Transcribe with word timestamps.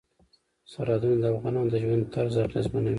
سرحدونه 0.73 1.17
د 1.21 1.25
افغانانو 1.35 1.71
د 1.73 1.75
ژوند 1.83 2.03
طرز 2.13 2.35
اغېزمنوي. 2.47 2.89